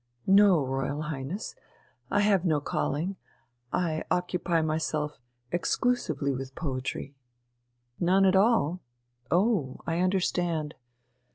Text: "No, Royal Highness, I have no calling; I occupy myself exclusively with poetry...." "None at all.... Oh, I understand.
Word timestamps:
"No, 0.25 0.65
Royal 0.65 0.99
Highness, 1.03 1.53
I 2.09 2.21
have 2.21 2.43
no 2.43 2.59
calling; 2.59 3.17
I 3.71 4.03
occupy 4.09 4.63
myself 4.63 5.19
exclusively 5.51 6.33
with 6.33 6.55
poetry...." 6.55 7.13
"None 7.99 8.25
at 8.25 8.35
all.... 8.35 8.79
Oh, 9.29 9.79
I 9.85 9.99
understand. 9.99 10.73